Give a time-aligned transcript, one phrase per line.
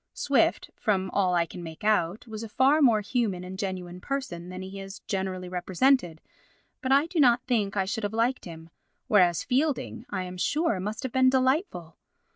[0.15, 4.49] Swift, from all I can make out, was a far more human and genuine person
[4.49, 6.21] than he is generally represented,
[6.81, 8.71] but I do not think I should have liked him,
[9.07, 11.97] whereas Fielding, I am sure, must have been delightful.